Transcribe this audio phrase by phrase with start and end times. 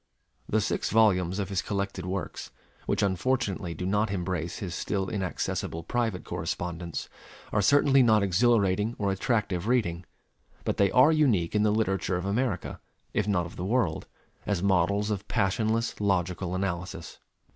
[0.49, 2.49] The six volumes of his collected works,
[2.87, 7.07] which unfortunately do not embrace his still inaccessible private correspondence,
[7.51, 10.03] are certainly not exhilarating or attractive reading;
[10.65, 12.79] but they are unique in the literature of America,
[13.13, 14.07] if not of the world,
[14.47, 17.19] as models of passionless logical analysis.